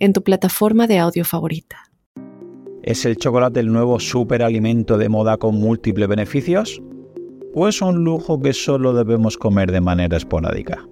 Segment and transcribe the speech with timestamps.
[0.00, 1.84] en tu plataforma de audio favorita.
[2.82, 6.82] ¿Es el chocolate el nuevo superalimento de moda con múltiples beneficios?
[7.54, 10.86] ¿O es un lujo que solo debemos comer de manera esporádica?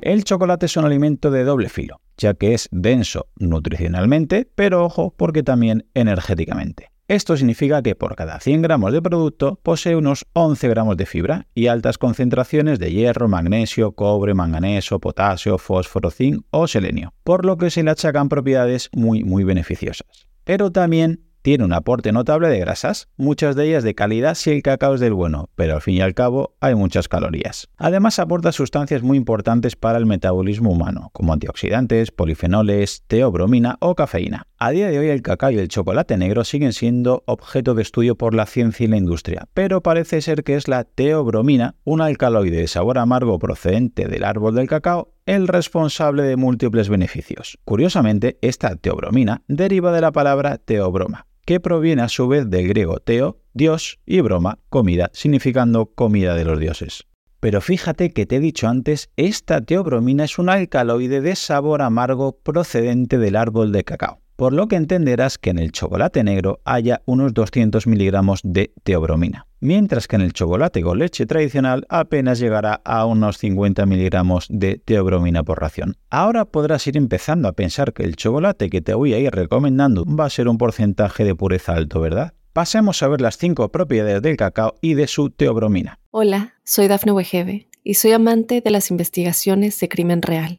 [0.00, 5.14] El chocolate es un alimento de doble filo, ya que es denso nutricionalmente, pero ojo
[5.16, 6.91] porque también energéticamente.
[7.08, 11.46] Esto significa que por cada 100 gramos de producto posee unos 11 gramos de fibra
[11.54, 17.56] y altas concentraciones de hierro, magnesio, cobre, manganeso, potasio, fósforo, zinc o selenio, por lo
[17.56, 20.28] que se le achacan propiedades muy muy beneficiosas.
[20.44, 24.62] Pero también tiene un aporte notable de grasas, muchas de ellas de calidad si el
[24.62, 27.68] cacao es del bueno, pero al fin y al cabo hay muchas calorías.
[27.76, 34.46] Además aporta sustancias muy importantes para el metabolismo humano, como antioxidantes, polifenoles, teobromina o cafeína.
[34.58, 38.16] A día de hoy el cacao y el chocolate negro siguen siendo objeto de estudio
[38.16, 42.58] por la ciencia y la industria, pero parece ser que es la teobromina, un alcaloide
[42.58, 47.58] de sabor amargo procedente del árbol del cacao, el responsable de múltiples beneficios.
[47.64, 52.98] Curiosamente, esta teobromina deriva de la palabra teobroma, que proviene a su vez del griego
[53.00, 57.04] teo, dios, y broma, comida, significando comida de los dioses.
[57.40, 62.38] Pero fíjate que te he dicho antes, esta teobromina es un alcaloide de sabor amargo
[62.38, 67.00] procedente del árbol de cacao por lo que entenderás que en el chocolate negro haya
[67.04, 72.80] unos 200 miligramos de teobromina, mientras que en el chocolate con leche tradicional apenas llegará
[72.84, 75.94] a unos 50 miligramos de teobromina por ración.
[76.10, 80.04] Ahora podrás ir empezando a pensar que el chocolate que te voy a ir recomendando
[80.04, 82.32] va a ser un porcentaje de pureza alto, ¿verdad?
[82.52, 86.00] Pasemos a ver las 5 propiedades del cacao y de su teobromina.
[86.10, 90.58] Hola, soy Dafne Wegebe y soy amante de las investigaciones de crimen real.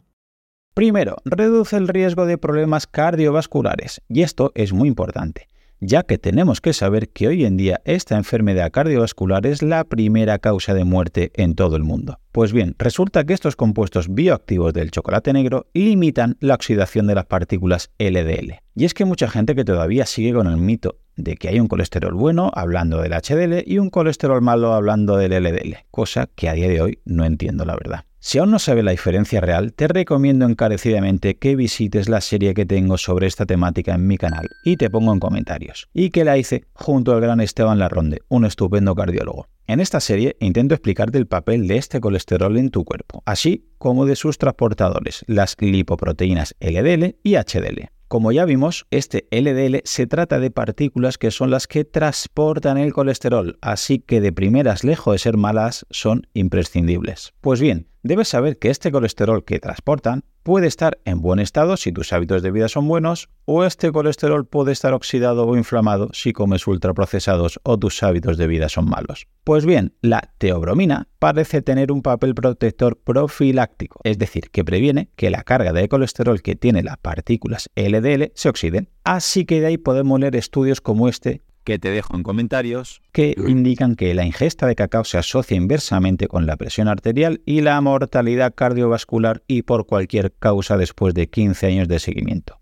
[0.73, 5.47] Primero, reduce el riesgo de problemas cardiovasculares, y esto es muy importante,
[5.81, 10.39] ya que tenemos que saber que hoy en día esta enfermedad cardiovascular es la primera
[10.39, 12.19] causa de muerte en todo el mundo.
[12.31, 17.25] Pues bien, resulta que estos compuestos bioactivos del chocolate negro limitan la oxidación de las
[17.25, 18.61] partículas LDL.
[18.73, 21.67] Y es que mucha gente que todavía sigue con el mito de que hay un
[21.67, 26.53] colesterol bueno hablando del HDL y un colesterol malo hablando del LDL, cosa que a
[26.53, 28.05] día de hoy no entiendo la verdad.
[28.23, 32.67] Si aún no sabes la diferencia real, te recomiendo encarecidamente que visites la serie que
[32.67, 36.37] tengo sobre esta temática en mi canal y te pongo en comentarios, y que la
[36.37, 39.47] hice junto al gran Esteban Larronde, un estupendo cardiólogo.
[39.65, 44.05] En esta serie intento explicarte el papel de este colesterol en tu cuerpo, así como
[44.05, 47.89] de sus transportadores, las lipoproteínas LDL y HDL.
[48.07, 52.93] Como ya vimos, este LDL se trata de partículas que son las que transportan el
[52.93, 57.33] colesterol, así que de primeras, lejos de ser malas, son imprescindibles.
[57.39, 61.91] Pues bien, debes saber que este colesterol que transportan puede estar en buen estado si
[61.91, 66.33] tus hábitos de vida son buenos o este colesterol puede estar oxidado o inflamado si
[66.33, 69.27] comes ultraprocesados o tus hábitos de vida son malos.
[69.43, 75.29] Pues bien, la teobromina parece tener un papel protector profiláctico, es decir, que previene que
[75.29, 78.89] la carga de colesterol que tiene las partículas LDL se oxiden.
[79.03, 83.35] Así que de ahí podemos leer estudios como este que te dejo en comentarios, que
[83.47, 87.79] indican que la ingesta de cacao se asocia inversamente con la presión arterial y la
[87.81, 92.61] mortalidad cardiovascular y por cualquier causa después de 15 años de seguimiento.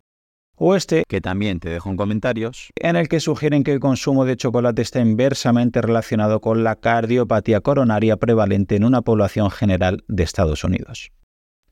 [0.62, 4.26] O este, que también te dejo en comentarios, en el que sugieren que el consumo
[4.26, 10.24] de chocolate está inversamente relacionado con la cardiopatía coronaria prevalente en una población general de
[10.24, 11.12] Estados Unidos.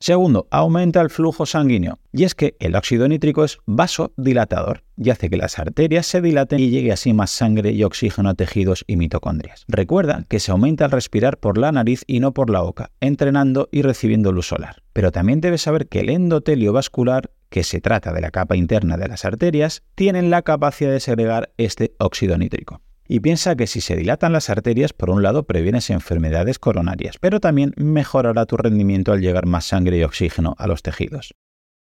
[0.00, 1.98] Segundo, aumenta el flujo sanguíneo.
[2.12, 6.60] Y es que el óxido nítrico es vasodilatador y hace que las arterias se dilaten
[6.60, 9.64] y llegue así más sangre y oxígeno a tejidos y mitocondrias.
[9.68, 13.68] Recuerda que se aumenta al respirar por la nariz y no por la boca, entrenando
[13.72, 14.82] y recibiendo luz solar.
[14.92, 18.96] Pero también debes saber que el endotelio vascular, que se trata de la capa interna
[18.96, 22.80] de las arterias, tienen la capacidad de segregar este óxido nítrico.
[23.08, 27.40] Y piensa que si se dilatan las arterias, por un lado previenes enfermedades coronarias, pero
[27.40, 31.34] también mejorará tu rendimiento al llegar más sangre y oxígeno a los tejidos.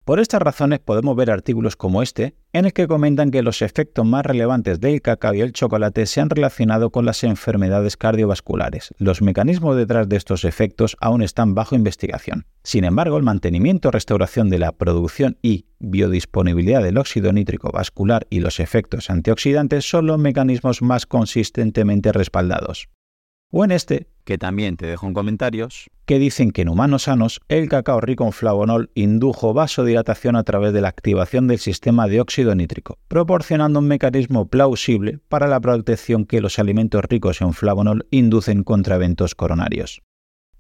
[0.09, 4.07] Por estas razones podemos ver artículos como este, en el que comentan que los efectos
[4.07, 8.95] más relevantes del cacao y el chocolate se han relacionado con las enfermedades cardiovasculares.
[8.97, 12.47] Los mecanismos detrás de estos efectos aún están bajo investigación.
[12.65, 18.41] Sin embargo, el mantenimiento restauración de la producción y biodisponibilidad del óxido nítrico vascular y
[18.41, 22.89] los efectos antioxidantes son los mecanismos más consistentemente respaldados
[23.51, 27.41] o en este, que también te dejo en comentarios, que dicen que en humanos sanos
[27.49, 32.21] el cacao rico en flavonol indujo vasodilatación a través de la activación del sistema de
[32.21, 38.07] óxido nítrico, proporcionando un mecanismo plausible para la protección que los alimentos ricos en flavonol
[38.11, 40.03] inducen contra eventos coronarios.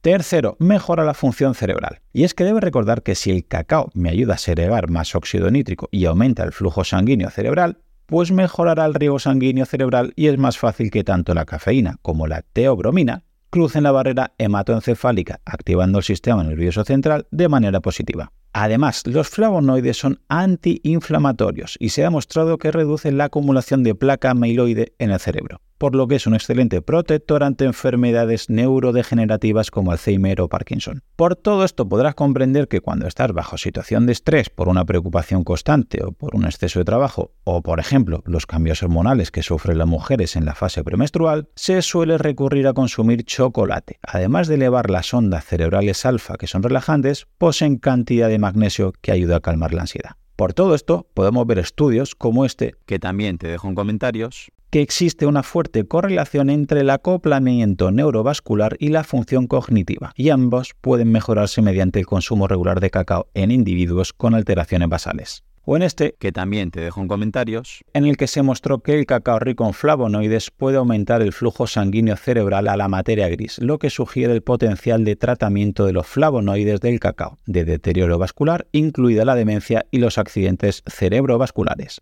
[0.01, 2.01] Tercero, mejora la función cerebral.
[2.13, 5.51] Y es que debe recordar que si el cacao me ayuda a segregar más óxido
[5.51, 10.39] nítrico y aumenta el flujo sanguíneo cerebral, pues mejorará el riego sanguíneo cerebral y es
[10.39, 16.05] más fácil que tanto la cafeína como la teobromina crucen la barrera hematoencefálica, activando el
[16.05, 18.33] sistema nervioso central de manera positiva.
[18.55, 24.31] Además, los flavonoides son antiinflamatorios y se ha demostrado que reducen la acumulación de placa
[24.31, 29.93] amiloide en el cerebro por lo que es un excelente protector ante enfermedades neurodegenerativas como
[29.93, 31.03] Alzheimer o Parkinson.
[31.17, 35.45] Por todo esto podrás comprender que cuando estás bajo situación de estrés por una preocupación
[35.45, 39.79] constante o por un exceso de trabajo, o por ejemplo los cambios hormonales que sufren
[39.79, 43.99] las mujeres en la fase premenstrual, se suele recurrir a consumir chocolate.
[44.03, 49.13] Además de elevar las ondas cerebrales alfa que son relajantes, poseen cantidad de magnesio que
[49.13, 50.13] ayuda a calmar la ansiedad.
[50.37, 54.83] Por todo esto, podemos ver estudios como este, que también te dejo en comentarios, que
[54.83, 61.11] existe una fuerte correlación entre el acoplamiento neurovascular y la función cognitiva, y ambos pueden
[61.11, 65.45] mejorarse mediante el consumo regular de cacao en individuos con alteraciones basales.
[65.71, 68.99] O en este, que también te dejo en comentarios, en el que se mostró que
[68.99, 73.59] el cacao rico en flavonoides puede aumentar el flujo sanguíneo cerebral a la materia gris,
[73.59, 78.67] lo que sugiere el potencial de tratamiento de los flavonoides del cacao, de deterioro vascular,
[78.73, 82.01] incluida la demencia y los accidentes cerebrovasculares.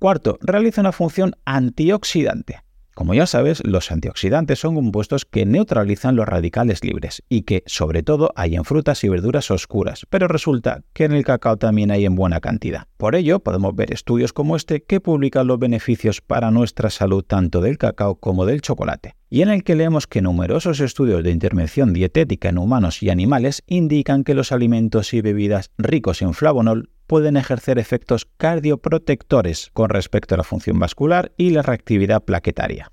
[0.00, 2.60] Cuarto, realiza una función antioxidante.
[2.94, 8.02] Como ya sabes, los antioxidantes son compuestos que neutralizan los radicales libres y que, sobre
[8.02, 12.06] todo, hay en frutas y verduras oscuras, pero resulta que en el cacao también hay
[12.06, 12.86] en buena cantidad.
[12.96, 17.60] Por ello, podemos ver estudios como este que publican los beneficios para nuestra salud tanto
[17.60, 21.92] del cacao como del chocolate, y en el que leemos que numerosos estudios de intervención
[21.92, 27.36] dietética en humanos y animales indican que los alimentos y bebidas ricos en flavonol pueden
[27.36, 32.92] ejercer efectos cardioprotectores con respecto a la función vascular y la reactividad plaquetaria.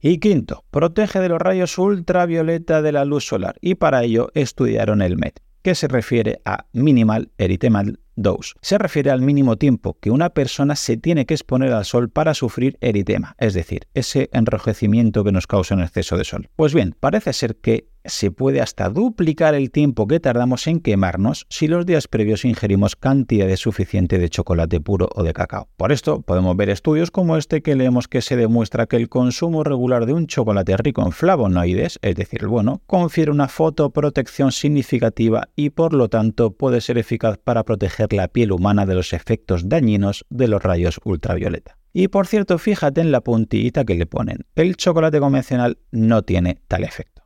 [0.00, 5.00] Y quinto, protege de los rayos ultravioleta de la luz solar y para ello estudiaron
[5.00, 8.54] el MET, que se refiere a Minimal Erythemal Dose.
[8.60, 12.34] Se refiere al mínimo tiempo que una persona se tiene que exponer al sol para
[12.34, 16.48] sufrir eritema, es decir, ese enrojecimiento que nos causa un exceso de sol.
[16.56, 21.46] Pues bien, parece ser que se puede hasta duplicar el tiempo que tardamos en quemarnos
[21.48, 25.68] si los días previos ingerimos cantidades suficiente de chocolate puro o de cacao.
[25.76, 29.64] Por esto podemos ver estudios como este que leemos que se demuestra que el consumo
[29.64, 35.48] regular de un chocolate rico en flavonoides, es decir, el bueno, confiere una fotoprotección significativa
[35.56, 39.68] y por lo tanto puede ser eficaz para proteger la piel humana de los efectos
[39.68, 41.78] dañinos de los rayos ultravioleta.
[41.92, 44.44] Y por cierto, fíjate en la puntillita que le ponen.
[44.54, 47.17] El chocolate convencional no tiene tal efecto.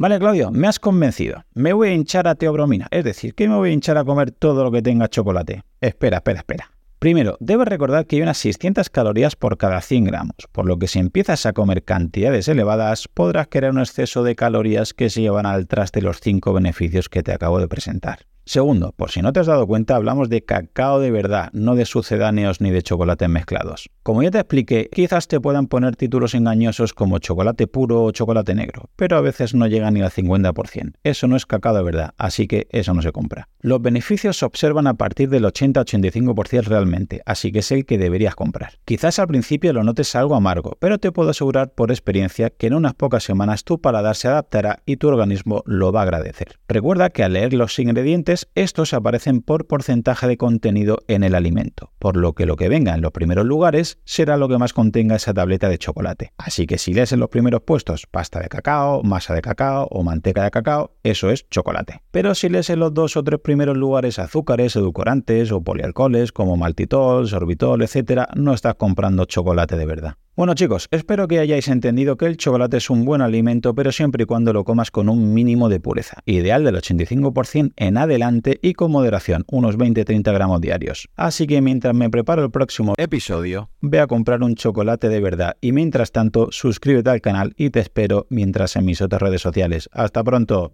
[0.00, 1.44] Vale, Claudio, me has convencido.
[1.52, 4.30] Me voy a hinchar a teobromina, es decir, que me voy a hinchar a comer
[4.30, 5.62] todo lo que tenga chocolate.
[5.78, 6.70] Espera, espera, espera.
[6.98, 10.88] Primero, debes recordar que hay unas 600 calorías por cada 100 gramos, por lo que
[10.88, 15.44] si empiezas a comer cantidades elevadas, podrás crear un exceso de calorías que se llevan
[15.44, 18.20] al traste los 5 beneficios que te acabo de presentar.
[18.50, 21.84] Segundo, por si no te has dado cuenta, hablamos de cacao de verdad, no de
[21.84, 23.90] sucedáneos ni de chocolates mezclados.
[24.02, 28.56] Como ya te expliqué, quizás te puedan poner títulos engañosos como chocolate puro o chocolate
[28.56, 30.94] negro, pero a veces no llegan ni al 50%.
[31.04, 33.46] Eso no es cacao de verdad, así que eso no se compra.
[33.60, 38.34] Los beneficios se observan a partir del 80-85% realmente, así que es el que deberías
[38.34, 38.80] comprar.
[38.84, 42.74] Quizás al principio lo notes algo amargo, pero te puedo asegurar por experiencia que en
[42.74, 46.58] unas pocas semanas tu paladar se adaptará y tu organismo lo va a agradecer.
[46.66, 51.92] Recuerda que al leer los ingredientes estos aparecen por porcentaje de contenido en el alimento,
[51.98, 55.16] por lo que lo que venga en los primeros lugares será lo que más contenga
[55.16, 56.32] esa tableta de chocolate.
[56.38, 60.02] Así que si lees en los primeros puestos pasta de cacao, masa de cacao o
[60.02, 62.02] manteca de cacao, eso es chocolate.
[62.10, 66.56] Pero si lees en los dos o tres primeros lugares azúcares, edulcorantes o polialcoholes como
[66.56, 70.16] maltitol, sorbitol, etc., no estás comprando chocolate de verdad.
[70.36, 74.22] Bueno chicos, espero que hayáis entendido que el chocolate es un buen alimento, pero siempre
[74.22, 78.74] y cuando lo comas con un mínimo de pureza, ideal del 85% en adelante y
[78.74, 81.08] con moderación, unos 20-30 gramos diarios.
[81.16, 85.56] Así que mientras me preparo el próximo episodio, ve a comprar un chocolate de verdad
[85.60, 89.90] y mientras tanto suscríbete al canal y te espero mientras en mis otras redes sociales.
[89.92, 90.72] Hasta pronto.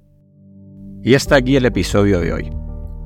[1.03, 2.66] Y hasta aquí el episodio de hoy.